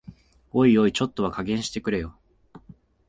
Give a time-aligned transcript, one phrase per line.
[0.51, 2.17] おいおい、ちょっとは加減してくれよ